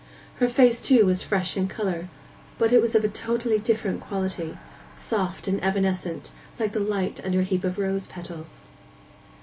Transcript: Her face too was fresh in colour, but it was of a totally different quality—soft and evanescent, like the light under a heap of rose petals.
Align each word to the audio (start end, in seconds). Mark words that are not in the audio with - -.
Her 0.37 0.47
face 0.47 0.81
too 0.81 1.05
was 1.05 1.21
fresh 1.21 1.55
in 1.55 1.67
colour, 1.67 2.09
but 2.57 2.73
it 2.73 2.81
was 2.81 2.95
of 2.95 3.03
a 3.03 3.07
totally 3.07 3.59
different 3.59 4.01
quality—soft 4.01 5.47
and 5.47 5.63
evanescent, 5.63 6.31
like 6.59 6.71
the 6.71 6.79
light 6.79 7.23
under 7.23 7.41
a 7.41 7.43
heap 7.43 7.63
of 7.63 7.77
rose 7.77 8.07
petals. 8.07 8.47